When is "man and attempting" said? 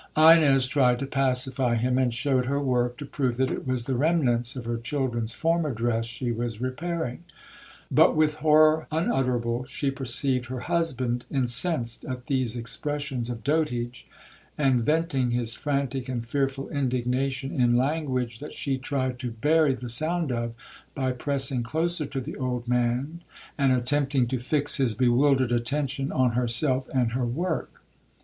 22.67-24.25